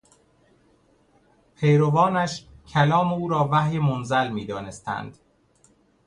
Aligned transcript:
پیروانش 1.55 2.45
کلام 2.67 3.13
او 3.13 3.29
را 3.29 3.49
وحی 3.51 3.79
منزل 3.79 4.27
میدانستند. 4.31 5.17